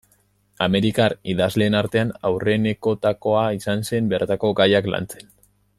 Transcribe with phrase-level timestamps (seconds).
[0.65, 5.31] Amerikar idazleen artean aurrenekoetakoa izan zen bertako gaiak lantzen.